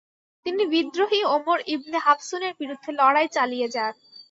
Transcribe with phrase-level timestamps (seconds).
[0.45, 3.93] তিনি বিদ্রোহী Umar ibn হাফসুনের বিরুদ্ধে লড়াই চালিয়ে যান।